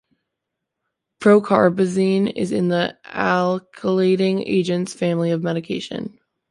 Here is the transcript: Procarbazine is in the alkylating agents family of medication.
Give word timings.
Procarbazine 1.19 2.33
is 2.35 2.51
in 2.51 2.69
the 2.69 2.97
alkylating 3.05 4.41
agents 4.47 4.95
family 4.95 5.29
of 5.29 5.43
medication. 5.43 6.17